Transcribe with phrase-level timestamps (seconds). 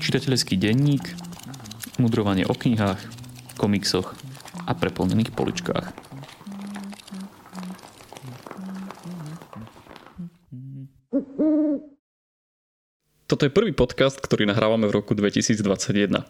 [0.00, 1.04] Čitateľský denník,
[2.02, 2.98] mudrovanie o knihách,
[3.60, 4.16] komiksoch
[4.66, 5.86] a preplnených poličkách.
[13.30, 16.26] Toto je prvý podcast, ktorý nahrávame v roku 2021.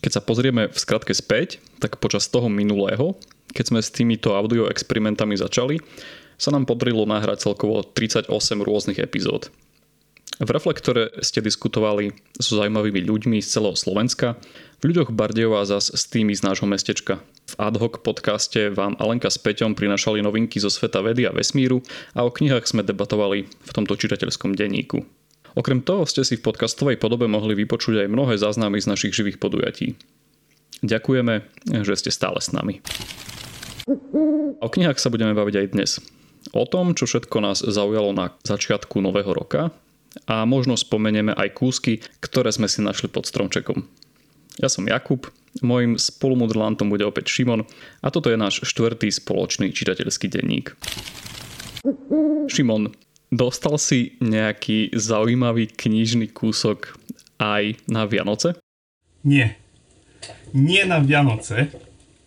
[0.00, 3.20] Keď sa pozrieme v skratke späť, tak počas toho minulého,
[3.52, 5.76] keď sme s týmito audio experimentami začali,
[6.42, 8.26] sa nám podarilo nahrať celkovo 38
[8.58, 9.54] rôznych epizód.
[10.42, 14.34] V Reflektore ste diskutovali so zaujímavými ľuďmi z celého Slovenska,
[14.82, 17.22] v ľuďoch Bardejova zas s tými z nášho mestečka.
[17.46, 21.78] V ad hoc podcaste vám Alenka s Peťom prinašali novinky zo sveta vedy a vesmíru
[22.18, 25.06] a o knihách sme debatovali v tomto čitateľskom denníku.
[25.54, 29.38] Okrem toho ste si v podcastovej podobe mohli vypočuť aj mnohé záznamy z našich živých
[29.38, 29.94] podujatí.
[30.82, 31.34] Ďakujeme,
[31.86, 32.82] že ste stále s nami.
[34.58, 35.90] O knihách sa budeme baviť aj dnes.
[36.50, 39.70] O tom, čo všetko nás zaujalo na začiatku nového roka
[40.26, 43.86] a možno spomenieme aj kúsky, ktoré sme si našli pod stromčekom.
[44.60, 45.30] Ja som Jakub,
[45.64, 47.64] môjim spolumodrlantom bude opäť Šimon
[48.04, 50.76] a toto je náš štvrtý spoločný čitateľský denník.
[52.52, 52.92] Šimon,
[53.32, 57.00] Dostal si nejaký zaujímavý knižný kúsok
[57.40, 58.60] aj na Vianoce?
[59.24, 59.56] Nie.
[60.52, 61.72] Nie na Vianoce.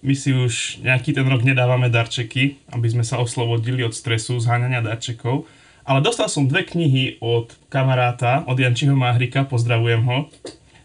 [0.06, 4.86] My si už nejaký ten rok nedávame darčeky, aby sme sa oslobodili od stresu zháňania
[4.86, 5.50] darčekov.
[5.82, 10.30] Ale dostal som dve knihy od kamaráta, od Jančiho Máhrika, pozdravujem ho,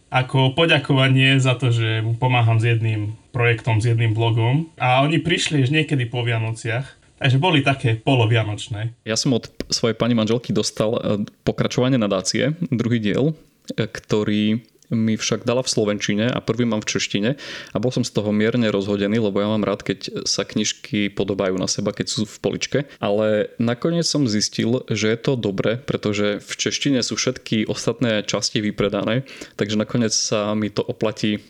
[0.08, 4.72] ako poďakovanie za to, že mu pomáham s jedným projektom, s jedným blogom.
[4.80, 8.96] A oni prišli už niekedy po Vianociach Takže boli také polovianočné.
[9.04, 11.00] Ja som od svojej pani manželky dostal e,
[11.44, 13.36] pokračovanie nadácie, druhý diel,
[13.76, 17.30] e, ktorý mi však dala v slovenčine a prvý mám v češtine
[17.72, 21.54] a bol som z toho mierne rozhodený, lebo ja mám rád, keď sa knižky podobajú
[21.56, 22.78] na seba, keď sú v poličke.
[22.98, 28.58] Ale nakoniec som zistil, že je to dobre, pretože v češtine sú všetky ostatné časti
[28.58, 29.22] vypredané,
[29.54, 31.40] takže nakoniec sa mi to oplatí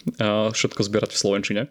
[0.54, 1.62] všetko zbierať v slovenčine.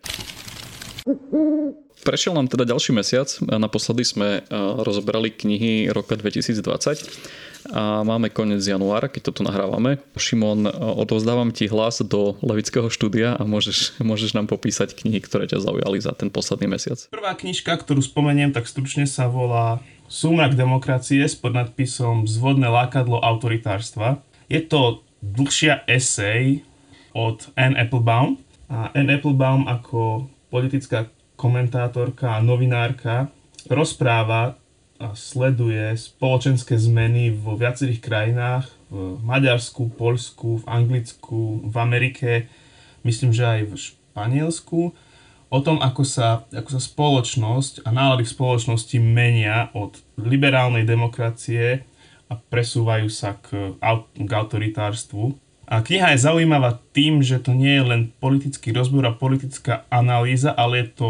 [2.00, 3.28] Prešiel nám teda ďalší mesiac.
[3.44, 4.48] Naposledy sme
[4.82, 10.00] rozoberali knihy roka 2020 a máme koniec januára, keď toto nahrávame.
[10.16, 15.60] Šimon, odovzdávam ti hlas do Levického štúdia a môžeš, môžeš nám popísať knihy, ktoré ťa
[15.60, 17.12] zaujali za ten posledný mesiac.
[17.12, 24.26] Prvá knižka, ktorú spomeniem, tak stručne sa volá Súmrak demokracie s podnadpisom Zvodné lákadlo autoritárstva.
[24.50, 26.66] Je to dlhšia esej
[27.14, 28.42] od Anne Applebaum.
[28.74, 33.30] A Anne Applebaum ako politická komentátorka a novinárka
[33.70, 34.58] rozpráva
[35.16, 42.32] sleduje spoločenské zmeny vo viacerých krajinách, v Maďarsku, Poľsku, v Anglicku, v Amerike,
[43.06, 44.80] myslím, že aj v Španielsku,
[45.50, 51.86] o tom, ako sa, ako sa spoločnosť a nálady v spoločnosti menia od liberálnej demokracie
[52.30, 53.74] a presúvajú sa k,
[54.14, 55.34] k autoritárstvu.
[55.70, 60.54] A kniha je zaujímavá tým, že to nie je len politický rozbor a politická analýza,
[60.54, 61.10] ale je to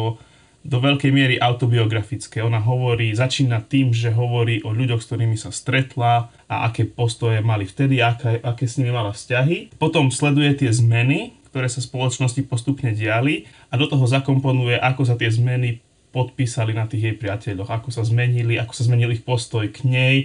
[0.60, 2.44] do veľkej miery autobiografické.
[2.44, 7.40] Ona hovorí, začína tým, že hovorí o ľuďoch, s ktorými sa stretla a aké postoje
[7.40, 9.80] mali vtedy, aké, aké s nimi mala vzťahy.
[9.80, 15.16] Potom sleduje tie zmeny, ktoré sa spoločnosti postupne diali a do toho zakomponuje, ako sa
[15.16, 19.66] tie zmeny podpísali na tých jej priateľoch, ako sa zmenili, ako sa zmenil ich postoj
[19.70, 20.16] k nej,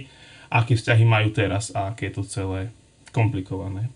[0.49, 2.73] aké vzťahy majú teraz a aké je to celé
[3.15, 3.89] komplikované.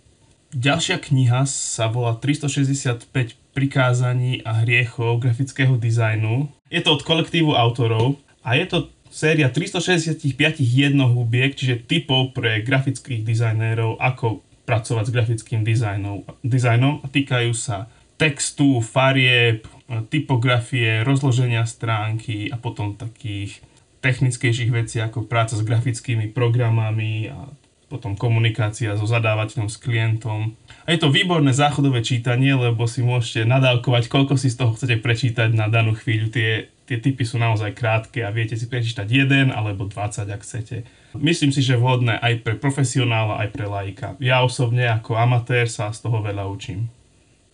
[0.50, 3.06] Ďalšia kniha sa volá 365
[3.54, 6.50] prikázaní a hriechov grafického dizajnu.
[6.74, 8.78] Je to od kolektívu autorov a je to
[9.14, 10.26] séria 365
[10.58, 17.90] jednohúbiek, čiže typov pre grafických dizajnérov, ako pracovať s grafickým dizajnom, dizajnom týkajú sa
[18.22, 19.66] textu, farieb,
[20.14, 23.62] typografie, rozloženia stránky a potom takých
[24.00, 27.50] technickejších vecí ako práca s grafickými programami a
[27.90, 30.54] potom komunikácia so zadávateľom, s klientom.
[30.86, 35.02] A je to výborné záchodové čítanie, lebo si môžete nadávkovať, koľko si z toho chcete
[35.02, 36.30] prečítať na danú chvíľu.
[36.30, 40.86] Tie, tie typy sú naozaj krátke a viete si prečítať jeden alebo 20, ak chcete.
[41.18, 44.14] Myslím si, že vhodné aj pre profesionála, aj pre laika.
[44.22, 46.94] Ja osobne ako amatér sa z toho veľa učím.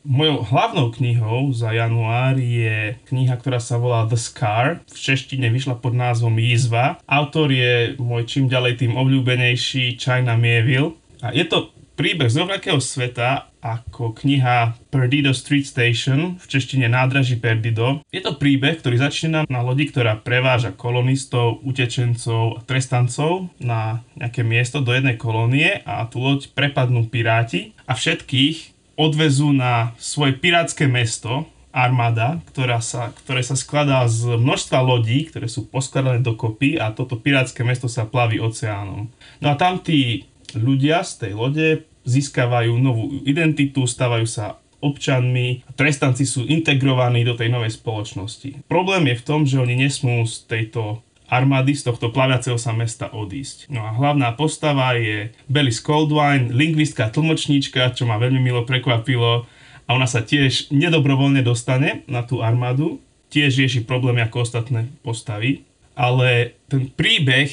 [0.05, 4.85] Mojou hlavnou knihou za január je kniha, ktorá sa volá The Scar.
[4.85, 7.01] V češtine vyšla pod názvom Jízva.
[7.09, 10.93] Autor je môj čím ďalej tým obľúbenejší China Mieville.
[11.25, 17.41] A je to príbeh z rovnakého sveta ako kniha Perdido Street Station, v češtine nádraží
[17.41, 18.05] Perdido.
[18.13, 24.45] Je to príbeh, ktorý začína na lodi, ktorá preváža kolonistov, utečencov a trestancov na nejaké
[24.45, 30.87] miesto do jednej kolónie a tú loď prepadnú piráti a všetkých odvezú na svoje pirátske
[30.87, 36.95] mesto, armáda, ktorá sa, ktoré sa skladá z množstva lodí, ktoré sú poskladané dokopy a
[36.95, 39.11] toto pirátske mesto sa plaví oceánom.
[39.43, 40.23] No a tam tí
[40.55, 41.67] ľudia z tej lode
[42.07, 48.63] získavajú novú identitu, stávajú sa občanmi, trestanci sú integrovaní do tej novej spoločnosti.
[48.71, 53.09] Problém je v tom, že oni nesmú z tejto armády z tohto plaviaceho sa mesta
[53.09, 53.69] odísť.
[53.73, 59.45] No a hlavná postava je Belly Coldwine, lingvistka, tlmočníčka, čo ma veľmi milo prekvapilo
[59.85, 65.65] a ona sa tiež nedobrovoľne dostane na tú armádu, tiež rieši problémy ako ostatné postavy,
[65.93, 67.49] ale ten príbeh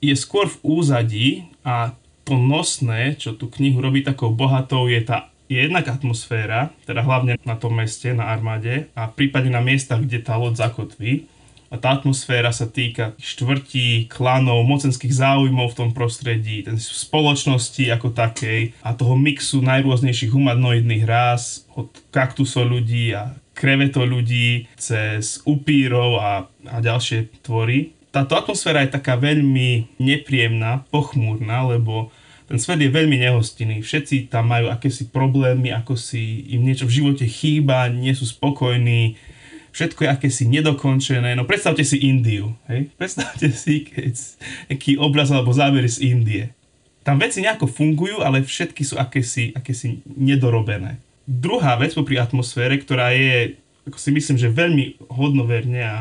[0.00, 1.28] je skôr v úzadí
[1.64, 1.92] a
[2.24, 7.34] to nosné, čo tú knihu robí takou bohatou, je tá je jednak atmosféra, teda hlavne
[7.42, 11.26] na tom meste, na armáde a prípadne na miestach, kde tá loď zakotví.
[11.70, 18.10] A tá atmosféra sa týka štvrtí, klanov, mocenských záujmov v tom prostredí, ten spoločnosti ako
[18.10, 26.18] takej a toho mixu najrôznejších humanoidných rás, od kaktusov ľudí a kreveto ľudí, cez upírov
[26.18, 27.94] a, a ďalšie tvory.
[28.10, 32.10] Táto atmosféra je taká veľmi nepríjemná, pochmúrna, lebo
[32.50, 33.78] ten svet je veľmi nehostinný.
[33.78, 39.14] Všetci tam majú akési problémy, ako si im niečo v živote chýba, nie sú spokojní,
[39.70, 41.34] všetko je akési nedokončené.
[41.34, 42.90] No predstavte si Indiu, hej?
[42.98, 44.14] Predstavte si keď,
[44.70, 46.44] aký obraz alebo zábery z Indie.
[47.00, 51.00] Tam veci nejako fungujú, ale všetky sú akési, akési nedorobené.
[51.24, 53.56] Druhá vec pri atmosfére, ktorá je,
[53.88, 55.96] ako si myslím, že veľmi hodnoverne a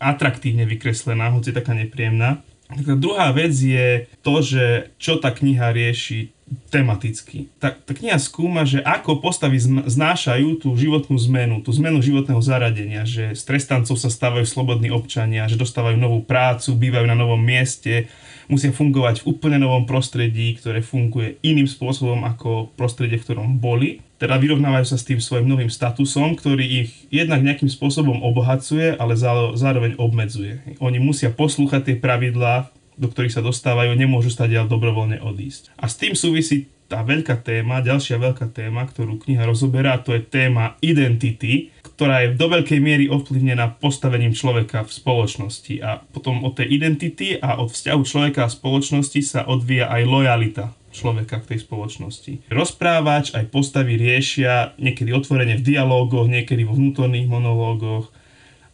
[0.00, 2.40] atraktívne vykreslená, hoci taká nepríjemná,
[2.78, 6.30] tá druhá vec je to, že čo tá kniha rieši
[6.70, 7.46] tematicky.
[7.62, 13.06] Tá, tá kniha skúma, že ako postavy znášajú tú životnú zmenu, tú zmenu životného zaradenia,
[13.06, 18.10] že z trestancov sa stávajú slobodní občania, že dostávajú novú prácu, bývajú na novom mieste,
[18.50, 24.02] musia fungovať v úplne novom prostredí, ktoré funguje iným spôsobom ako prostredie, v ktorom boli.
[24.20, 29.16] Teda vyrovnávajú sa s tým svojim novým statusom, ktorý ich jednak nejakým spôsobom obohacuje, ale
[29.56, 30.76] zároveň obmedzuje.
[30.76, 32.68] Oni musia poslúchať tie pravidlá,
[33.00, 35.72] do ktorých sa dostávajú, nemôžu stať dobrovoľne odísť.
[35.80, 40.26] A s tým súvisí tá veľká téma, ďalšia veľká téma, ktorú kniha rozoberá, to je
[40.26, 45.74] téma identity, ktorá je do veľkej miery ovplyvnená postavením človeka v spoločnosti.
[45.86, 50.74] A potom od tej identity a od vzťahu človeka a spoločnosti sa odvíja aj lojalita
[50.90, 52.32] človeka k tej spoločnosti.
[52.50, 58.10] Rozprávač aj postavy riešia niekedy otvorene v dialógoch, niekedy vo vnútorných monológoch,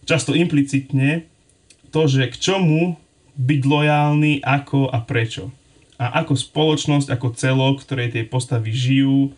[0.09, 1.29] často implicitne
[1.93, 2.97] to, že k čomu
[3.37, 5.53] byť lojálny, ako a prečo.
[5.97, 9.33] A ako spoločnosť, ako celok, ktorej tie postavy žijú,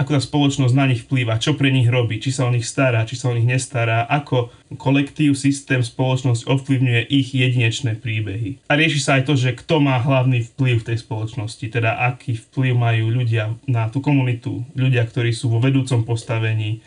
[0.00, 3.04] ako tá spoločnosť na nich vplýva, čo pre nich robí, či sa o nich stará,
[3.04, 4.48] či sa o nich nestará, ako
[4.80, 8.64] kolektív, systém, spoločnosť ovplyvňuje ich jedinečné príbehy.
[8.72, 12.40] A rieši sa aj to, že kto má hlavný vplyv v tej spoločnosti, teda aký
[12.48, 16.80] vplyv majú ľudia na tú komunitu, ľudia, ktorí sú vo vedúcom postavení,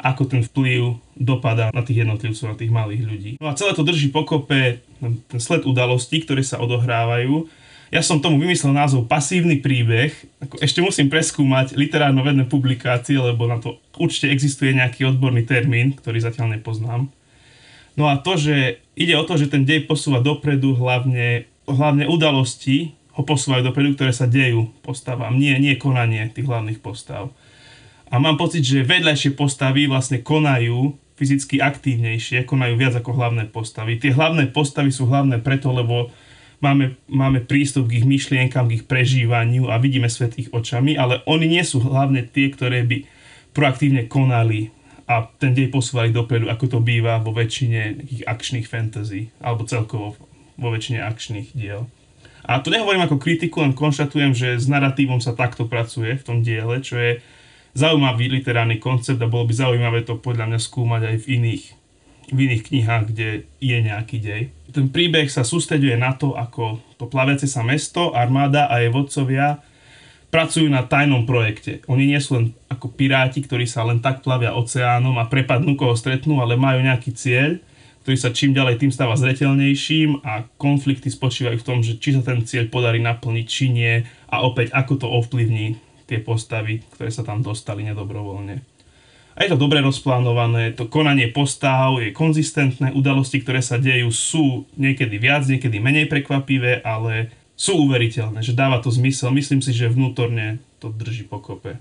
[0.00, 3.32] ako ten vplyv dopadá na tých jednotlivcov, na tých malých ľudí.
[3.36, 7.50] No a celé to drží pokope ten sled udalostí, ktoré sa odohrávajú.
[7.90, 10.14] Ja som tomu vymyslel názov Pasívny príbeh.
[10.62, 16.54] Ešte musím preskúmať literárno-vedné publikácie, lebo na to určite existuje nejaký odborný termín, ktorý zatiaľ
[16.54, 17.10] nepoznám.
[17.98, 22.94] No a to, že ide o to, že ten dej posúva dopredu, hlavne, hlavne udalosti
[23.18, 27.34] ho posúvajú dopredu, ktoré sa dejú postavám, nie, nie konanie tých hlavných postav.
[28.06, 33.98] A mám pocit, že vedľajšie postavy vlastne konajú fyzicky aktívnejšie, konajú viac ako hlavné postavy.
[33.98, 36.08] Tie hlavné postavy sú hlavné preto, lebo
[36.60, 41.24] máme, máme prístup k ich myšlienkam, k ich prežívaniu a vidíme svet ich očami, ale
[41.26, 43.04] oni nie sú hlavne tie, ktoré by
[43.56, 44.70] proaktívne konali
[45.10, 50.14] a ten dej posúvali dopredu, ako to býva vo väčšine takých akčných fantasy, alebo celkovo
[50.54, 51.90] vo väčšine akčných diel.
[52.46, 56.38] A to nehovorím ako kritiku, len konštatujem, že s narratívom sa takto pracuje v tom
[56.46, 57.18] diele, čo je
[57.74, 61.64] zaujímavý literárny koncept a bolo by zaujímavé to podľa mňa skúmať aj v iných,
[62.30, 64.42] v iných knihách, kde je nejaký dej.
[64.70, 69.58] Ten príbeh sa sústreďuje na to, ako to plaviace sa mesto, armáda a jej vodcovia
[70.30, 71.82] pracujú na tajnom projekte.
[71.90, 75.98] Oni nie sú len ako piráti, ktorí sa len tak plavia oceánom a prepadnú, koho
[75.98, 77.58] stretnú, ale majú nejaký cieľ,
[78.06, 82.22] ktorý sa čím ďalej tým stáva zretelnejším a konflikty spočívajú v tom, že či sa
[82.22, 87.26] ten cieľ podarí naplniť, či nie a opäť ako to ovplyvní tie postavy, ktoré sa
[87.26, 88.62] tam dostali nedobrovoľne.
[89.40, 94.68] A je to dobre rozplánované, to konanie postav je konzistentné, udalosti, ktoré sa dejú, sú
[94.76, 99.32] niekedy viac, niekedy menej prekvapivé, ale sú uveriteľné, že dáva to zmysel.
[99.32, 101.80] Myslím si, že vnútorne to drží pokope.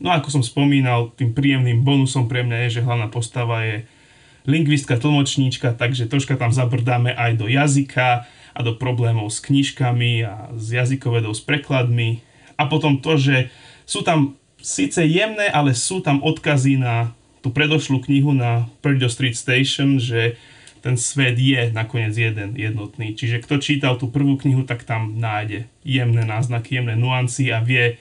[0.00, 3.84] No a ako som spomínal, tým príjemným bonusom pre mňa je, že hlavná postava je
[4.48, 8.24] lingvistka, tlmočníčka, takže troška tam zabrdáme aj do jazyka
[8.56, 12.24] a do problémov s knižkami a s jazykovedou, s prekladmi.
[12.56, 13.52] A potom to, že
[13.84, 17.12] sú tam síce jemné, ale sú tam odkazy na
[17.44, 20.40] tú predošlú knihu na Perdido Street Station, že
[20.80, 23.12] ten svet je nakoniec jeden, jednotný.
[23.12, 28.00] Čiže kto čítal tú prvú knihu, tak tam nájde jemné náznaky, jemné nuancy a vie,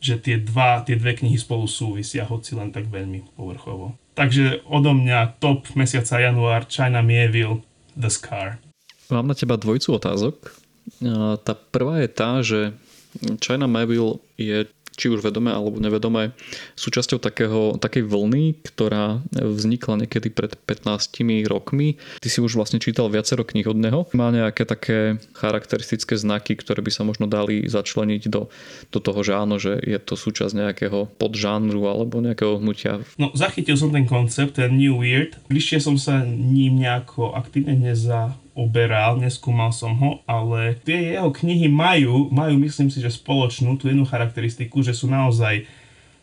[0.00, 3.96] že tie, dva, tie dve knihy spolu súvisia, hoci len tak veľmi povrchovo.
[4.16, 7.60] Takže odo mňa top mesiaca január, China Mieville,
[7.92, 8.56] The Scar.
[9.08, 10.52] Mám na teba dvojcu otázok.
[11.44, 12.76] Tá prvá je tá, že
[13.40, 16.34] China Mieville je či už vedome alebo nevedome,
[16.74, 22.02] súčasťou takého, takej vlny, ktorá vznikla niekedy pred 15 rokmi.
[22.18, 24.10] Ty si už vlastne čítal viacero kníh od neho.
[24.10, 28.50] Má nejaké také charakteristické znaky, ktoré by sa možno dali začleniť do,
[28.90, 32.98] do toho, že áno, že je to súčasť nejakého podžánru alebo nejakého hnutia.
[33.14, 35.38] No, zachytil som ten koncept, ten New Weird.
[35.46, 41.70] Bližšie som sa ním nejako aktívne neza oberal, neskúmal som ho, ale tie jeho knihy
[41.70, 45.62] majú, majú myslím si, že spoločnú tú jednu charakteristiku, že sú naozaj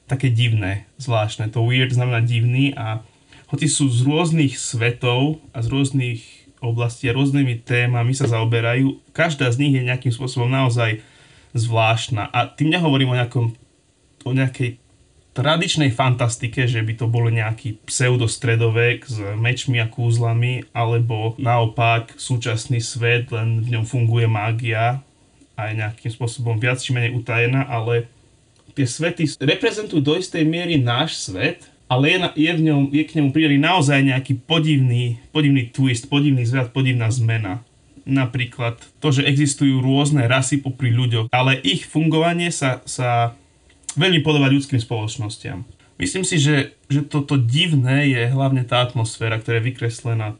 [0.03, 1.47] také divné, zvláštne.
[1.55, 2.99] To weird znamená divný a
[3.47, 6.19] hoci sú z rôznych svetov a z rôznych
[6.59, 10.99] oblastí a rôznymi témami sa zaoberajú, každá z nich je nejakým spôsobom naozaj
[11.55, 12.27] zvláštna.
[12.35, 13.55] A tým nehovorím o, nejakom,
[14.27, 14.81] o nejakej
[15.35, 22.79] tradičnej fantastike, že by to bol nejaký pseudostredovek s mečmi a kúzlami, alebo naopak súčasný
[22.79, 25.03] svet, len v ňom funguje mágia
[25.59, 28.07] a je nejakým spôsobom viac či menej utajená, ale
[28.71, 33.03] tie svety reprezentujú do istej miery náš svet, ale je, na, je, v ňom, je
[33.03, 37.61] k nemu pridaný naozaj nejaký podivný, podivný twist, podivný zvrat, podivná zmena.
[38.07, 43.35] Napríklad to, že existujú rôzne rasy popri ľuďoch, ale ich fungovanie sa, sa
[43.95, 45.63] veľmi podobať ľudským spoločnostiam.
[45.95, 50.35] Myslím si, že, že toto divné je hlavne tá atmosféra, ktorá je vykreslená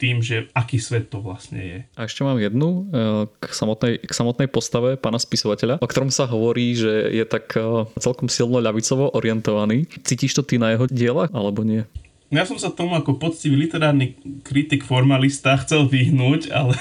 [0.00, 1.78] tým, že aký svet to vlastne je.
[2.00, 2.96] A ešte mám jednu e,
[3.36, 7.84] k samotnej, k samotnej postave pána spisovateľa, o ktorom sa hovorí, že je tak e,
[8.00, 9.84] celkom silno ľavicovo orientovaný.
[10.00, 11.84] Cítiš to ty na jeho dielach, alebo nie?
[12.32, 16.78] Ja som sa tomu ako poctivý literárny kritik formalista chcel vyhnúť, ale,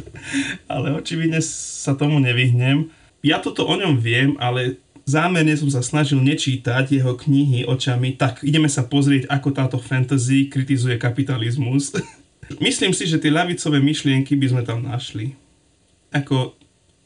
[0.72, 2.88] ale očividne sa tomu nevyhnem.
[3.20, 8.44] Ja toto o ňom viem, ale zámerne som sa snažil nečítať jeho knihy očami, tak
[8.44, 11.96] ideme sa pozrieť, ako táto fantasy kritizuje kapitalizmus.
[12.64, 15.32] Myslím si, že tie ľavicové myšlienky by sme tam našli.
[16.12, 16.52] Ako,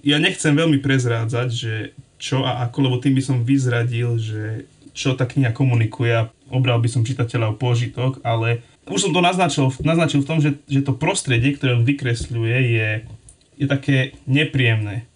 [0.03, 1.75] ja nechcem veľmi prezrádzať, že
[2.19, 6.83] čo a ako, lebo tým by som vyzradil, že čo tá kniha komunikuje a obral
[6.83, 10.83] by som čitateľa o požitok, ale už som to naznačil, naznačil v tom, že, že
[10.83, 12.89] to prostredie, ktoré on vykresľuje, je,
[13.63, 15.11] je také nepríjemné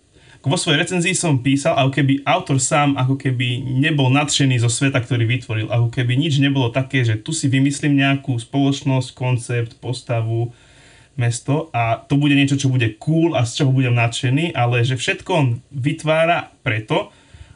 [0.46, 5.02] vo svojej recenzii som písal, ako keby autor sám ako keby nebol nadšený zo sveta,
[5.02, 5.66] ktorý vytvoril.
[5.66, 10.54] Ako keby nič nebolo také, že tu si vymyslím nejakú spoločnosť, koncept, postavu,
[11.16, 15.00] mesto a to bude niečo, čo bude cool a z čoho budem nadšený, ale že
[15.00, 17.10] všetko on vytvára preto,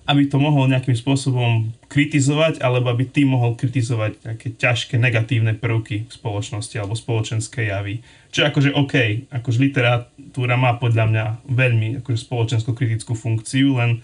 [0.08, 6.08] aby to mohol nejakým spôsobom kritizovať, alebo aby ty mohol kritizovať nejaké ťažké negatívne prvky
[6.08, 8.00] v spoločnosti alebo spoločenské javy.
[8.32, 8.94] Čo je akože OK,
[9.30, 14.00] akože literatúra má podľa mňa veľmi akože spoločensko-kritickú funkciu, len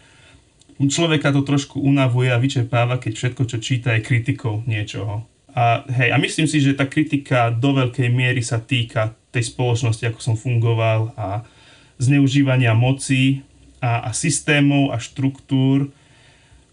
[0.77, 5.25] človeka to trošku unavuje a vyčerpáva, keď všetko, čo číta, je kritikou niečoho.
[5.57, 10.05] A, hej, a myslím si, že tá kritika do veľkej miery sa týka tej spoločnosti,
[10.05, 11.49] ako som fungoval a
[11.97, 13.41] zneužívania moci
[13.87, 15.95] a, a systémov a štruktúr,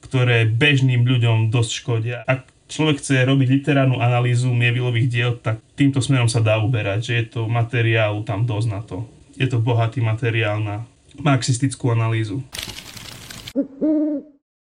[0.01, 2.17] ktoré bežným ľuďom dosť škodia.
[2.25, 7.13] Ak človek chce robiť literárnu analýzu Mievilových diel, tak týmto smerom sa dá uberať, že
[7.22, 9.05] je to materiál tam dosť na to.
[9.38, 10.86] Je to bohatý materiál na
[11.22, 12.41] marxistickú analýzu.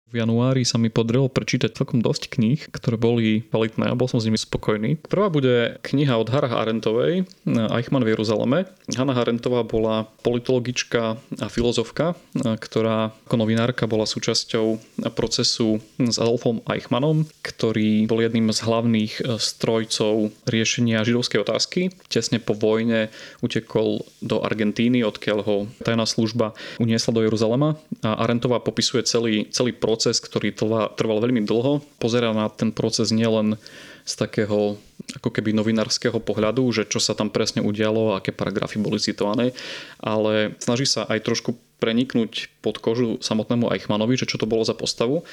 [0.08, 4.16] V januári sa mi podarilo prečítať celkom dosť kníh, ktoré boli kvalitné a bol som
[4.16, 4.96] s nimi spokojný.
[5.04, 8.64] Prvá bude kniha od Hara Arentovej, Eichmann v Jeruzaleme.
[8.96, 14.80] Hanna Arentová bola politologička a filozofka, ktorá ako novinárka bola súčasťou
[15.12, 21.92] procesu s Adolfom Eichmannom, ktorý bol jedným z hlavných e, strojcov riešenia židovskej otázky.
[22.08, 23.12] Tesne po vojne
[23.44, 29.76] utekol do Argentíny, odkiaľ ho tajná služba uniesla do Jeruzalema a Arentová popisuje celý, celý
[29.76, 31.82] proces proces, ktorý trval, veľmi dlho.
[31.98, 33.58] Pozerá na ten proces nielen
[34.06, 34.78] z takého
[35.18, 39.50] ako keby novinárskeho pohľadu, že čo sa tam presne udialo, aké paragrafy boli citované,
[39.98, 44.78] ale snaží sa aj trošku preniknúť pod kožu samotnému Eichmannovi, že čo to bolo za
[44.78, 45.26] postavu.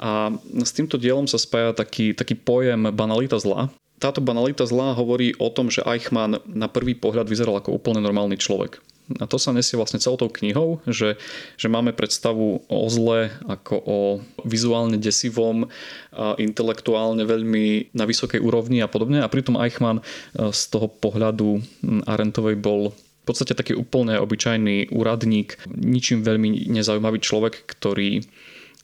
[0.00, 0.32] A
[0.64, 3.68] s týmto dielom sa spája taký, taký pojem banalita zla.
[4.00, 8.40] Táto banalita zla hovorí o tom, že Eichmann na prvý pohľad vyzeral ako úplne normálny
[8.40, 8.80] človek.
[9.22, 11.14] A to sa nesie vlastne celou tou knihou, že,
[11.54, 13.98] že máme predstavu o zle ako o
[14.42, 15.70] vizuálne desivom,
[16.10, 19.22] a intelektuálne veľmi na vysokej úrovni a podobne.
[19.22, 21.62] A pritom Eichmann e, z toho pohľadu
[22.10, 28.22] Arentovej bol v podstate taký úplne obyčajný úradník, ničím veľmi nezaujímavý človek, ktorý,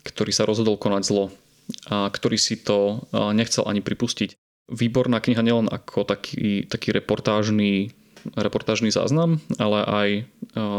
[0.07, 1.31] ktorý sa rozhodol konať zlo
[1.91, 4.39] a ktorý si to e, nechcel ani pripustiť.
[4.71, 7.91] výborná kniha nielen ako taký, taký reportážny
[8.37, 10.09] reportážny záznam, ale aj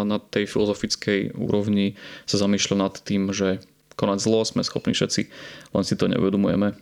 [0.05, 1.97] na tej filozofickej úrovni
[2.29, 3.63] sa zamýšľa nad tým, že
[3.95, 5.21] konať zlo sme schopní všetci,
[5.73, 6.73] len si to neuvedomujeme.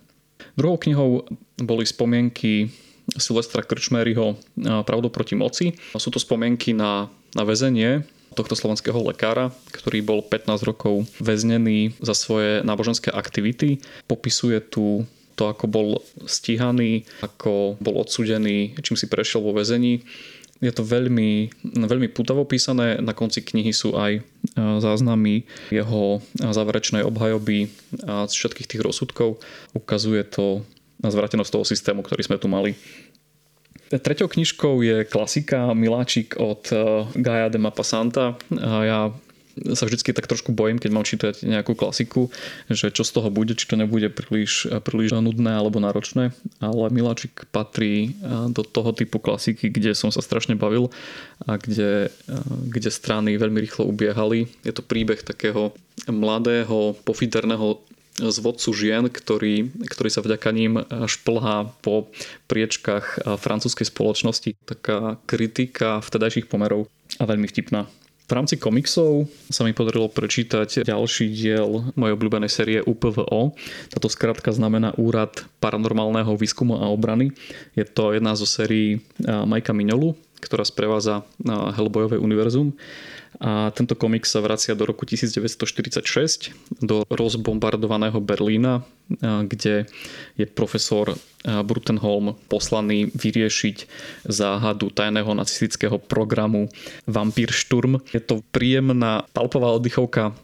[0.58, 1.28] Druhou knihou
[1.62, 2.72] boli spomienky
[3.18, 4.40] Silvestra Krčmeryho
[4.88, 5.76] Pravdo proti moci.
[5.98, 12.16] Sú to spomienky na, na väzenie tohto slovenského lekára, ktorý bol 15 rokov väznený za
[12.16, 13.84] svoje náboženské aktivity.
[14.08, 15.04] Popisuje tu
[15.36, 15.88] to, ako bol
[16.28, 20.04] stíhaný, ako bol odsudený, čím si prešiel vo väzení.
[20.62, 24.22] Je to veľmi, veľmi putavo písané, na konci knihy sú aj
[24.78, 27.66] záznamy jeho záverečnej obhajoby
[28.06, 29.42] a z všetkých tých rozsudkov.
[29.74, 30.62] Ukazuje to
[31.02, 32.78] na zvratenosť toho systému, ktorý sme tu mali.
[33.90, 36.70] Treťou knižkou je klasika Miláčik od
[37.18, 38.38] Gaia de Mapasanta.
[38.62, 39.10] Ja
[39.74, 42.32] sa vždycky tak trošku bojím, keď mám čítať nejakú klasiku,
[42.72, 46.32] že čo z toho bude, či to nebude príliš, príliš nudné alebo náročné,
[46.64, 48.16] ale Miláčik patrí
[48.52, 50.90] do toho typu klasiky, kde som sa strašne bavil
[51.46, 52.10] a kde,
[52.72, 54.48] kde strany veľmi rýchlo ubiehali.
[54.64, 55.76] Je to príbeh takého
[56.10, 57.80] mladého, pofiderného
[58.22, 62.12] z vodcu žien, ktorý, ktorý sa vďaka ním šplhá po
[62.52, 64.54] priečkách francúzskej spoločnosti.
[64.68, 67.88] Taká kritika vtedajších pomerov a veľmi vtipná.
[68.32, 73.52] V rámci komiksov sa mi podarilo prečítať ďalší diel mojej obľúbenej série UPVO.
[73.92, 77.36] Táto skratka znamená Úrad paranormálneho výskumu a obrany.
[77.76, 81.28] Je to jedna zo sérií Majka Minolu, ktorá sprevádza
[81.76, 82.72] Hellboyové univerzum
[83.40, 86.52] a tento komik sa vracia do roku 1946
[86.84, 88.84] do rozbombardovaného Berlína,
[89.22, 89.88] kde
[90.36, 93.78] je profesor Brutenholm poslaný vyriešiť
[94.28, 96.68] záhadu tajného nacistického programu
[97.08, 98.04] Vampír Sturm.
[98.12, 100.36] Je to príjemná palpová oddychovka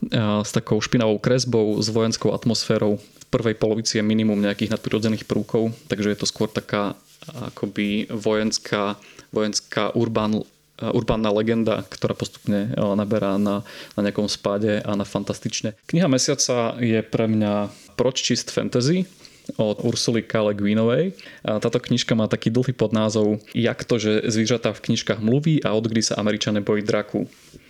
[0.41, 2.97] s takou špinavou kresbou, s vojenskou atmosférou.
[2.97, 6.95] V prvej polovici je minimum nejakých nadprirodzených prúkov, takže je to skôr taká
[7.27, 8.95] akoby vojenská,
[9.35, 10.41] vojenská urbán
[10.81, 13.65] urbánna legenda, ktorá postupne naberá na,
[13.97, 15.73] na nejakom spáde a na fantastične.
[15.89, 19.09] Kniha mesiaca je pre mňa Proč čist fantasy
[19.57, 20.43] od Ursuly K.
[20.43, 21.15] Le Guinovej.
[21.41, 26.03] Táto knižka má taký dlhý podnázov Jak to, že zvieratá v knižkách mluví a odkedy
[26.03, 27.25] sa Američane bojí draku.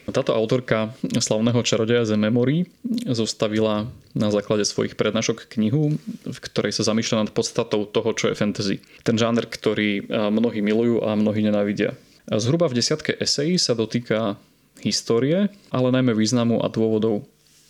[0.07, 2.63] Táto autorka slavného čarodeja The Memory
[3.11, 8.39] zostavila na základe svojich prednášok knihu, v ktorej sa zamýšľa nad podstatou toho, čo je
[8.39, 8.75] fantasy.
[9.03, 11.91] Ten žáner, ktorý mnohí milujú a mnohí nenávidia.
[12.27, 14.35] Zhruba v desiatke esejí sa dotýka
[14.83, 17.23] histórie, ale najmä významu a dôvodov,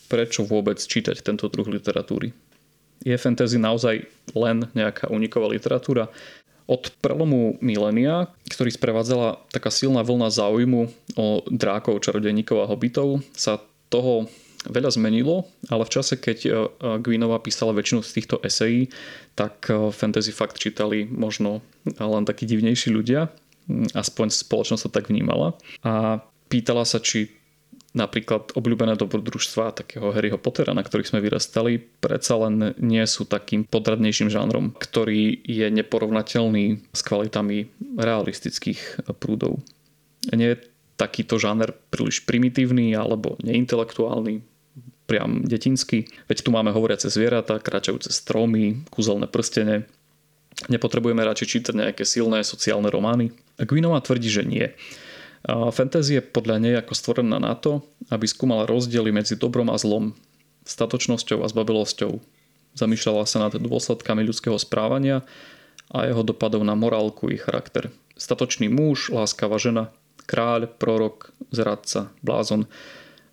[0.10, 2.34] prečo vôbec čítať tento druh literatúry.
[3.06, 6.10] Je fantasy naozaj len nejaká uniková literatúra?
[6.66, 13.62] Od prelomu milénia, ktorý sprevádzala taká silná vlna záujmu o drákov, čarodejníkov a hobitov, sa
[13.94, 14.26] toho
[14.68, 16.50] veľa zmenilo, ale v čase, keď e,
[17.00, 18.92] Gwynova písala väčšinu z týchto esejí,
[19.38, 23.32] tak e, fantasy fakt čítali možno len takí divnejší ľudia
[23.94, 25.56] aspoň spoločnosť to tak vnímala.
[25.84, 27.36] A pýtala sa, či
[27.98, 33.66] napríklad obľúbené dobrodružstva takého Harryho Pottera, na ktorých sme vyrastali, predsa len nie sú takým
[33.66, 39.66] podradnejším žánrom, ktorý je neporovnateľný s kvalitami realistických prúdov.
[40.30, 40.62] Nie je
[40.98, 44.46] takýto žáner príliš primitívny alebo neintelektuálny,
[45.08, 46.06] priam detinský.
[46.28, 49.88] Veď tu máme hovoriace zvieratá, kráčajúce stromy, kúzelné prstene.
[50.66, 53.30] Nepotrebujeme radšej čítať nejaké silné sociálne romány.
[53.62, 54.74] Guinová tvrdí, že nie.
[55.46, 60.18] Fantasy je podľa nej ako stvorená na to, aby skúmala rozdiely medzi dobrom a zlom,
[60.66, 62.20] statočnosťou a zbabelosťou.
[62.74, 65.22] Zamýšľala sa nad dôsledkami ľudského správania
[65.94, 67.94] a jeho dopadov na morálku i charakter.
[68.18, 69.94] Statočný muž, láskavá žena,
[70.26, 72.66] kráľ, prorok, zradca, blázon.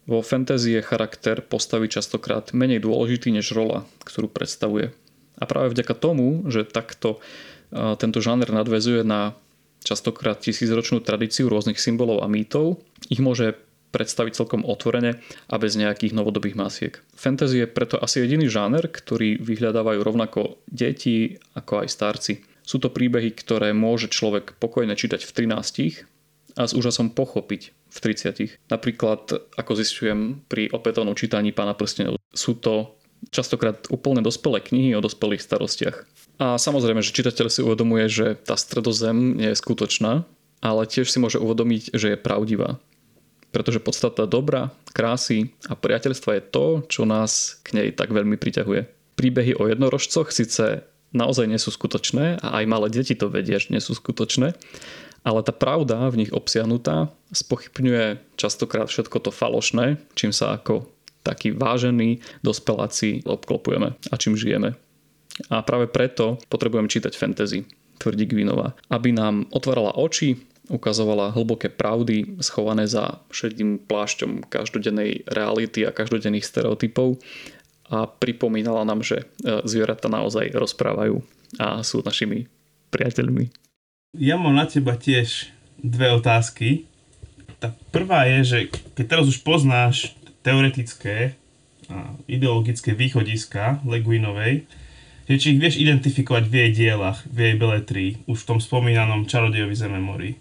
[0.04, 4.92] Vo fantasy je charakter postavy častokrát menej dôležitý než rola, ktorú predstavuje.
[5.38, 7.18] A práve vďaka tomu, že takto
[7.74, 9.34] tento žáner nadvezuje na
[9.82, 13.58] častokrát tisícročnú tradíciu rôznych symbolov a mýtov, ich môže
[13.94, 16.98] predstaviť celkom otvorene a bez nejakých novodobých masiek.
[17.14, 22.32] Fantasy je preto asi jediný žáner, ktorý vyhľadávajú rovnako deti ako aj starci.
[22.66, 27.98] Sú to príbehy, ktoré môže človek pokojne čítať v 13 a s úžasom pochopiť v
[28.02, 28.66] 30.
[28.66, 32.98] Napríklad, ako zistujem pri opätovnom čítaní Pána prstenov, sú to
[33.30, 36.04] častokrát úplne dospelé knihy o dospelých starostiach.
[36.42, 40.26] A samozrejme, že čitateľ si uvedomuje, že tá stredozem nie je skutočná,
[40.64, 42.82] ale tiež si môže uvedomiť, že je pravdivá.
[43.54, 48.90] Pretože podstata dobra, krásy a priateľstva je to, čo nás k nej tak veľmi priťahuje.
[49.14, 50.82] Príbehy o jednorožcoch síce
[51.14, 54.58] naozaj nie sú skutočné a aj malé deti to vedia, že nie sú skutočné,
[55.22, 60.90] ale tá pravda v nich obsiahnutá spochybňuje častokrát všetko to falošné, čím sa ako
[61.24, 64.76] takí vážení dospeláci obklopujeme a čím žijeme.
[65.50, 67.66] A práve preto potrebujem čítať fantasy.
[67.98, 68.76] tvrdí Gvinová.
[68.92, 76.46] Aby nám otvárala oči, ukazovala hlboké pravdy schované za šedým plášťom každodennej reality a každodenných
[76.46, 77.20] stereotypov
[77.88, 79.24] a pripomínala nám, že e,
[79.68, 81.20] zvieratá naozaj rozprávajú
[81.60, 82.48] a sú našimi
[82.88, 83.52] priateľmi.
[84.16, 86.88] Ja mám na teba tiež dve otázky.
[87.60, 88.58] Tá prvá je, že
[88.96, 91.40] keď teraz už poznáš teoretické
[91.88, 94.68] a ideologické východiska Leguinovej,
[95.24, 99.24] že či ich vieš identifikovať v jej dielach, v jej beletrii, už v tom spomínanom
[99.24, 100.36] Čarodejovi Zeme mori.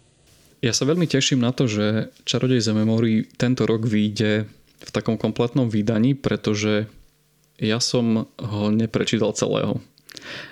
[0.59, 4.47] Ja sa veľmi teším na to, že Čarodej Zeme mori tento rok vyjde
[4.83, 6.91] v takom kompletnom vydaní, pretože
[7.59, 9.79] ja som ho neprečítal celého.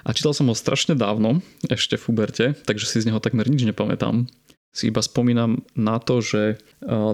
[0.03, 3.63] A čítal som ho strašne dávno, ešte v Uberte, takže si z neho takmer nič
[3.67, 4.27] nepamätám.
[4.71, 6.59] Si iba spomínam na to, že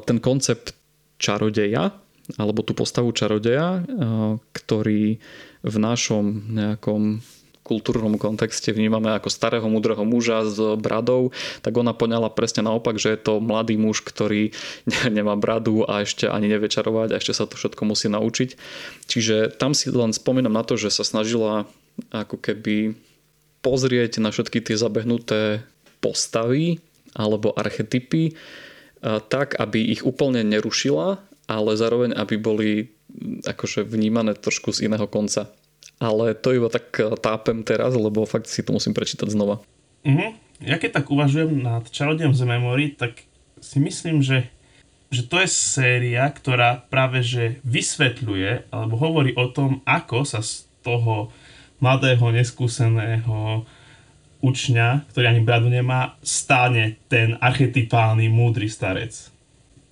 [0.05, 0.77] ten koncept
[1.17, 1.97] čarodeja,
[2.35, 3.87] alebo tú postavu čarodeja,
[4.51, 5.15] ktorý
[5.63, 7.23] v našom nejakom
[7.67, 13.11] kultúrnom kontexte vnímame ako starého mudrého muža s bradou, tak ona poňala presne naopak, že
[13.11, 14.55] je to mladý muž, ktorý
[15.11, 18.49] nemá bradu a ešte ani nevie čarovať a ešte sa to všetko musí naučiť.
[19.11, 21.67] Čiže tam si len spomínam na to, že sa snažila
[22.15, 22.95] ako keby
[23.59, 25.67] pozrieť na všetky tie zabehnuté
[25.99, 26.79] postavy
[27.19, 28.31] alebo archetypy
[29.27, 32.69] tak, aby ich úplne nerušila, ale zároveň aby boli
[33.47, 35.47] akože vnímané trošku z iného konca
[35.97, 39.61] ale to iba tak eh, tápem teraz, lebo fakt si to musím prečítať znova.
[40.05, 40.31] Uh-huh.
[40.61, 43.25] Ja keď tak uvažujem nad Čarodejom z Memory, tak
[43.61, 44.49] si myslím, že,
[45.13, 50.65] že to je séria, ktorá práve že vysvetľuje alebo hovorí o tom, ako sa z
[50.81, 51.29] toho
[51.77, 53.65] mladého, neskúseného
[54.41, 59.13] učňa, ktorý ani bradu nemá, stane ten archetypálny múdry starec.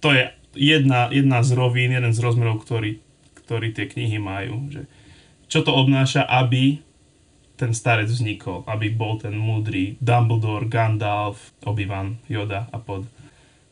[0.02, 3.00] To je jedna, jedna z rovín, jeden z rozmerov, ktorý,
[3.46, 4.72] ktorý tie knihy majú.
[4.72, 4.82] Že
[5.46, 6.82] čo to obnáša, aby
[7.56, 13.08] ten starec vznikol, aby bol ten múdry Dumbledore, Gandalf, Obi-Wan, Yoda a pod.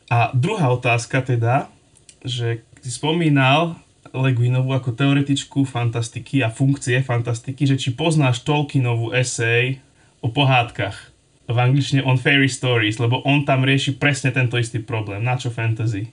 [0.08, 1.68] A druhá otázka teda,
[2.24, 3.76] že si spomínal
[4.16, 9.82] Leguinovú ako teoretičku fantastiky a funkcie fantastiky, že či poznáš Tolkienovú esej
[10.24, 15.20] o pohádkach v angličtine on fairy stories, lebo on tam rieši presne tento istý problém.
[15.20, 16.08] Na čo fantasy?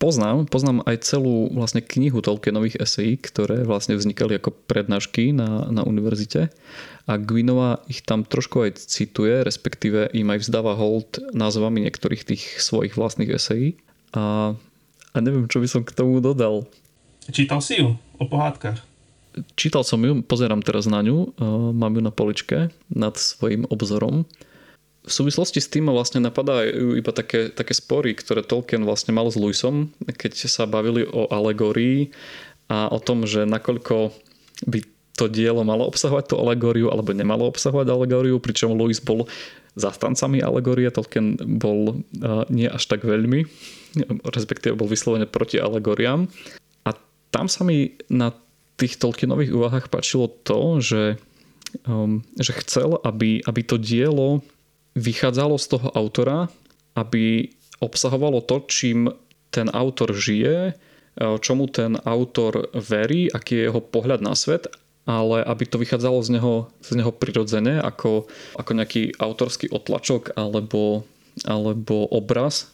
[0.00, 5.84] Poznám, poznám aj celú vlastne knihu Tolkienových esejí, ktoré vlastne vznikali ako prednášky na, na
[5.84, 6.48] univerzite
[7.04, 12.64] a Gwynova ich tam trošku aj cituje, respektíve im aj vzdáva hold názvami niektorých tých
[12.64, 13.76] svojich vlastných esejí
[14.16, 14.56] a,
[15.12, 16.64] a neviem, čo by som k tomu dodal.
[17.28, 18.80] Čítal si ju o pohádkach?
[19.52, 21.36] Čítal som ju, pozerám teraz na ňu,
[21.76, 24.24] mám ju na poličke nad svojim obzorom
[25.00, 29.40] v súvislosti s tým vlastne napadajú iba také, také spory, ktoré Tolkien vlastne mal s
[29.40, 32.12] Lewisom, keď sa bavili o alegórii
[32.68, 34.12] a o tom, že nakoľko
[34.68, 34.78] by
[35.16, 39.24] to dielo malo obsahovať tú alegóriu alebo nemalo obsahovať alegóriu, pričom Lewis bol
[39.76, 43.44] zastancami alegórie, Tolkien bol uh, nie až tak veľmi,
[44.24, 46.28] respektíve bol vyslovene proti alegóriám.
[46.84, 46.90] A
[47.32, 48.36] tam sa mi na
[48.76, 51.20] tých Tolkienových úvahách páčilo to, že,
[51.84, 54.40] um, že chcel, aby, aby to dielo
[54.94, 56.50] vychádzalo z toho autora,
[56.98, 59.08] aby obsahovalo to, čím
[59.50, 60.74] ten autor žije,
[61.40, 64.70] čomu ten autor verí, aký je jeho pohľad na svet,
[65.08, 71.02] ale aby to vychádzalo z neho, z neho prirodzene ako, ako nejaký autorský otlačok alebo,
[71.42, 72.70] alebo obraz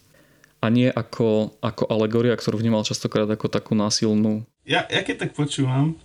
[0.60, 4.44] a nie ako, ako alegoria, ktorú vnímal častokrát ako takú násilnú.
[4.66, 5.96] Ja, ja keď tak počúvam,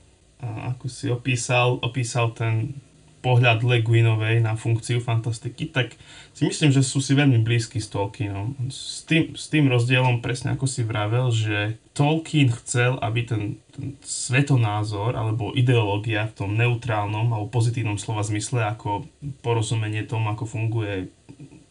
[0.41, 2.79] ako si opísal, opísal ten
[3.21, 5.93] pohľad Le Guinovej na funkciu fantastiky, tak
[6.33, 8.57] si myslím, že sú si veľmi blízky s Tolkienom.
[8.73, 13.93] S tým, s tým rozdielom, presne ako si vravel, že Tolkien chcel, aby ten, ten
[14.01, 19.05] svetonázor alebo ideológia v tom neutrálnom alebo pozitívnom slova zmysle, ako
[19.45, 21.13] porozumenie tomu, ako funguje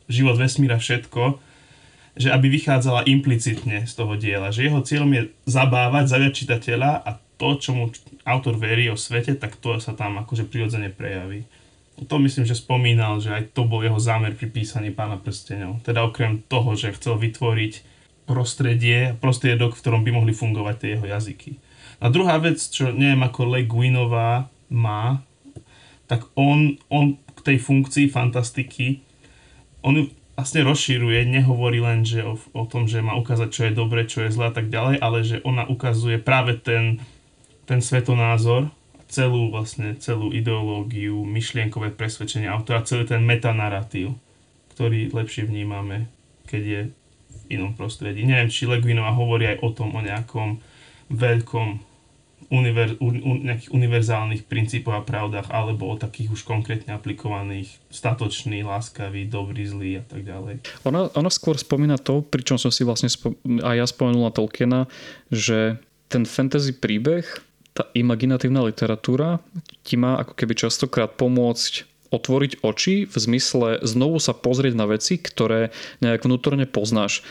[0.07, 1.39] život vesmíra, všetko,
[2.19, 4.51] že aby vychádzala implicitne z toho diela.
[4.55, 7.89] Že jeho cieľom je zabávať, zaviať čitateľa a to, čomu
[8.29, 11.49] autor verí o svete, tak to sa tam akože prirodzene prejaví.
[12.01, 15.81] To myslím, že spomínal, že aj to bol jeho zámer pri písaní Pána prstenov.
[15.85, 17.85] Teda okrem toho, že chcel vytvoriť
[18.29, 21.57] prostredie, prostriedok, v ktorom by mohli fungovať tie jeho jazyky.
[22.01, 25.21] A druhá vec, čo neviem ako Le Guinová má,
[26.09, 29.05] tak on, on k tej funkcii fantastiky,
[29.85, 30.05] on ju
[30.41, 34.25] vlastne rozširuje, nehovorí len že o, o tom, že má ukázať, čo je dobre, čo
[34.25, 36.97] je zlé a tak ďalej, ale že ona ukazuje práve ten,
[37.71, 38.67] ten svetonázor,
[39.07, 44.19] celú vlastne celú ideológiu, myšlienkové presvedčenie autora, celý ten metanaratív,
[44.75, 46.11] ktorý lepšie vnímame,
[46.51, 46.81] keď je
[47.31, 48.27] v inom prostredí.
[48.27, 50.59] Neviem, či Leguinová hovorí aj o tom, o nejakom
[51.15, 51.69] veľkom
[52.51, 58.67] univer, un, un, nejakých univerzálnych princípov a pravdách, alebo o takých už konkrétne aplikovaných statočný,
[58.67, 60.67] láskavý, dobrý, zlý a tak ďalej.
[60.83, 64.91] Ona, ona skôr spomína to, pričom som si vlastne spo, aj ja spomenula Tolkiena,
[65.31, 65.79] že
[66.11, 67.23] ten fantasy príbeh,
[67.81, 69.41] tá imaginatívna literatúra
[69.81, 75.17] ti má ako keby častokrát pomôcť otvoriť oči v zmysle znovu sa pozrieť na veci,
[75.17, 75.73] ktoré
[76.05, 77.25] nejak vnútorne poznáš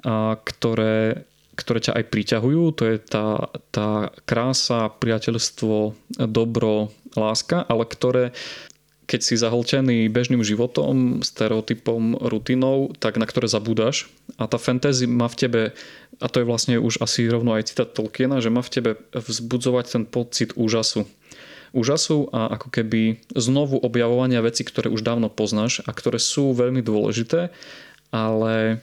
[0.00, 1.28] a ktoré
[1.60, 5.92] ktoré ťa aj priťahujú, to je tá, tá krása, priateľstvo,
[6.24, 8.32] dobro, láska, ale ktoré
[9.10, 14.06] keď si zahltený bežným životom, stereotypom, rutinou, tak na ktoré zabúdaš.
[14.38, 15.62] A tá fantasy má v tebe,
[16.22, 19.84] a to je vlastne už asi rovno aj citát Tolkiena, že má v tebe vzbudzovať
[19.90, 21.10] ten pocit úžasu.
[21.74, 26.78] Úžasu a ako keby znovu objavovania veci, ktoré už dávno poznáš a ktoré sú veľmi
[26.78, 27.50] dôležité,
[28.14, 28.82] ale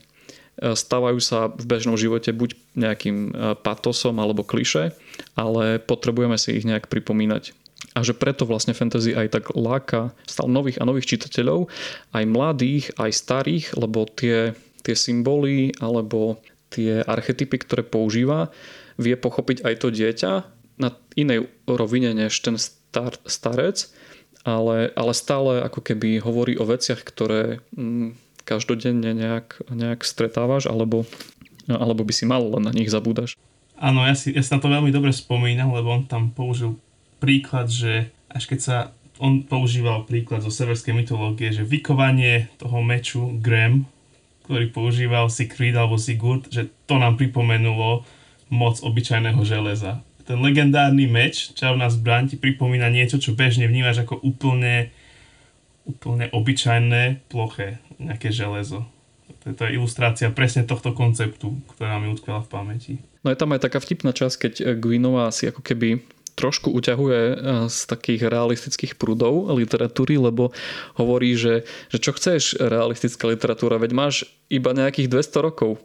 [0.58, 4.90] E, stávajú sa v bežnom živote buď nejakým e, patosom alebo kliše,
[5.38, 7.54] ale potrebujeme si ich nejak pripomínať.
[7.98, 11.66] A že preto vlastne fantasy aj tak láka stále nových a nových čitateľov,
[12.14, 14.54] aj mladých, aj starých, lebo tie,
[14.86, 16.38] tie symboly alebo
[16.70, 18.54] tie archetypy, ktoré používa,
[19.02, 20.32] vie pochopiť aj to dieťa
[20.78, 23.90] na inej rovine než ten star, starec,
[24.46, 28.14] ale, ale stále ako keby hovorí o veciach, ktoré mm,
[28.46, 31.10] každodenne nejak, nejak stretávaš, alebo,
[31.66, 33.34] alebo by si mal, len na nich zabúdaš?
[33.78, 36.78] Áno, ja si, ja si na to veľmi dobre spomínam, lebo on tam použil
[37.18, 38.78] príklad, že až keď sa
[39.18, 43.90] on používal príklad zo severskej mytológie, že vykovanie toho meču Graham,
[44.46, 48.06] ktorý používal Sigrid alebo Sigurd, že to nám pripomenulo
[48.54, 50.06] moc obyčajného železa.
[50.24, 54.92] Ten legendárny meč, čarovná zbraň, ti pripomína niečo, čo bežne vnímaš ako úplne
[55.88, 58.84] úplne obyčajné, ploché, nejaké železo.
[59.48, 62.94] To je ilustrácia presne tohto konceptu, ktorá mi utkvela v pamäti.
[63.24, 66.04] No je tam aj taká vtipná časť, keď Guinová si ako keby
[66.38, 67.36] trošku uťahuje eh,
[67.68, 70.54] z takých realistických prúdov literatúry, lebo
[70.96, 74.16] hovorí, že, že čo chceš realistická literatúra, veď máš
[74.48, 75.82] iba nejakých 200 rokov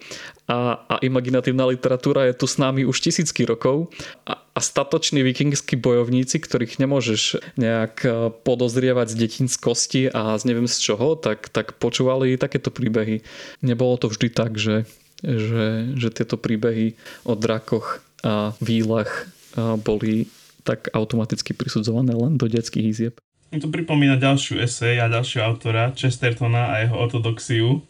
[0.46, 3.90] a, a imaginatívna literatúra je tu s nami už tisícky rokov
[4.28, 10.68] a, a statoční vikingskí bojovníci, ktorých nemôžeš nejak eh, podozrievať z detinskosti a z neviem
[10.68, 13.24] z čoho, tak, tak počúvali takéto príbehy.
[13.64, 14.84] Nebolo to vždy tak, že,
[15.24, 16.94] že, že tieto príbehy
[17.26, 20.30] o drakoch a výlach eh, boli
[20.62, 23.14] tak automaticky prisudzované len do detských izieb.
[23.52, 27.84] Mi to pripomína ďalšiu esej a ďalšieho autora, Chestertona a jeho ortodoxiu,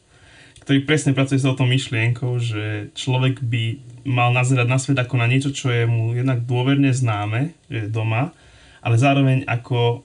[0.67, 3.65] ktorý presne pracuje s touto myšlienkou, že človek by
[4.03, 7.93] mal nazerať na svet ako na niečo, čo je mu jednak dôverne známe, že je
[7.95, 8.35] doma,
[8.83, 10.03] ale zároveň ako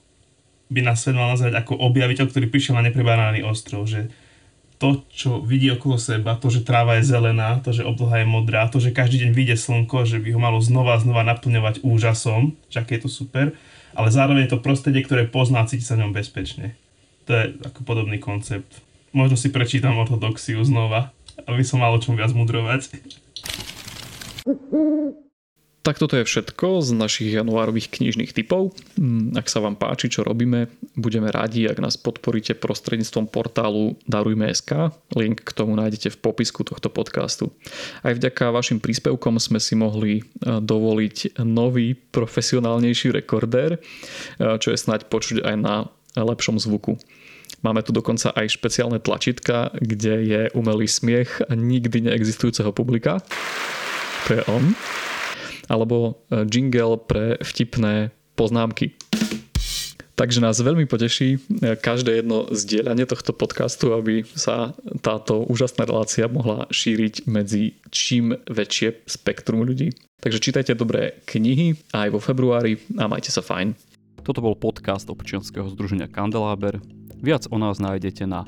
[0.70, 4.12] by na svet mal nazerať ako objaviteľ, ktorý prišiel na neprebáraný ostrov, že
[4.78, 8.70] to, čo vidí okolo seba, to, že tráva je zelená, to, že obloha je modrá,
[8.70, 12.54] to, že každý deň vyjde slnko, že by ho malo znova a znova naplňovať úžasom,
[12.70, 13.58] že je to super,
[13.98, 16.78] ale zároveň je to prostredie, ktoré pozná a cíti sa v ňom bezpečne.
[17.26, 18.80] To je ako podobný koncept.
[19.10, 21.10] Možno si prečítam ortodoxiu znova,
[21.50, 23.02] aby som mal o čom viac mudrovať.
[25.88, 28.76] Tak toto je všetko z našich januárových knižných typov.
[29.00, 34.92] Mm, ak sa vám páči, čo robíme, budeme radi, ak nás podporíte prostredníctvom portálu Darujme.sk.
[35.16, 37.56] Link k tomu nájdete v popisku tohto podcastu.
[38.04, 44.76] Aj vďaka vašim príspevkom sme si mohli e, dovoliť nový, profesionálnejší rekordér, e, čo je
[44.76, 45.88] snáď počuť aj na
[46.20, 47.00] lepšom zvuku.
[47.64, 53.24] Máme tu dokonca aj špeciálne tlačítka, kde je umelý smiech nikdy neexistujúceho publika.
[54.28, 54.76] To je on
[55.68, 58.96] alebo e, jingle pre vtipné poznámky.
[60.18, 66.26] Takže nás veľmi poteší e, každé jedno zdieľanie tohto podcastu, aby sa táto úžasná relácia
[66.26, 69.94] mohla šíriť medzi čím väčšie spektrum ľudí.
[70.18, 73.78] Takže čítajte dobré knihy aj vo februári a majte sa fajn.
[74.26, 76.82] Toto bol podcast občianského združenia Kandeláber.
[77.22, 78.42] Viac o nás nájdete na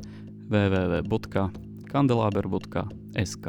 [0.51, 3.47] www.kandelaber.sk.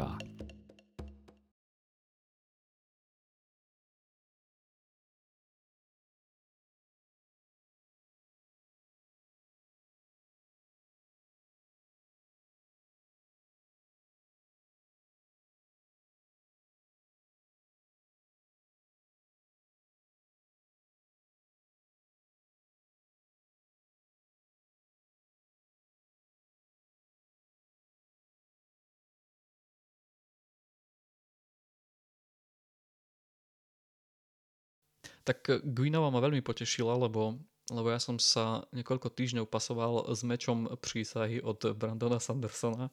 [35.22, 37.38] Tak Guinova ma veľmi potešila, lebo,
[37.70, 42.90] lebo ja som sa niekoľko týždňov pasoval s mečom prísahy od Brandona Sandersona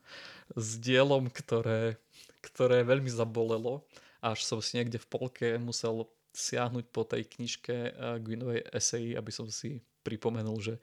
[0.54, 1.98] s dielom, ktoré,
[2.46, 3.82] ktoré veľmi zabolelo,
[4.22, 9.32] až som si niekde v polke musel siahnuť po tej knižke uh, Gwinovej eseji, aby
[9.34, 10.76] som si pripomenul, že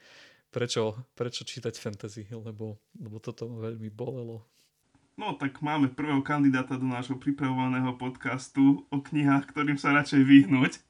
[0.50, 4.42] prečo, prečo čítať fantasy, lebo, lebo toto ma veľmi bolelo.
[5.16, 10.84] No tak máme prvého kandidáta do nášho pripravovaného podcastu o knihách, ktorým sa radšej vyhnúť.